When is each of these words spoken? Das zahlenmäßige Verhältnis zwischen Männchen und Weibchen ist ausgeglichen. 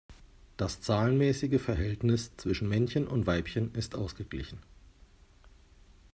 Das 0.57 0.81
zahlenmäßige 0.81 1.61
Verhältnis 1.61 2.35
zwischen 2.35 2.67
Männchen 2.67 3.05
und 3.07 3.27
Weibchen 3.27 3.71
ist 3.75 3.93
ausgeglichen. 3.93 4.57